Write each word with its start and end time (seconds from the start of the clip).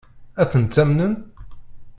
Ad 0.41 0.47
tent-amnen? 0.51 1.13